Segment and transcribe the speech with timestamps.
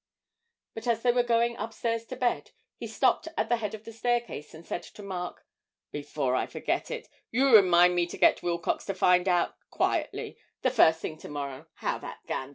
[0.73, 3.93] But as they were going upstairs to bed, he stopped at the head of the
[3.93, 5.45] staircase and said to Mark,
[5.91, 10.71] 'Before I forget it, you remind me to get Wilcox to find out, quietly, the
[10.71, 12.49] first thing to morrow, how that gander is.'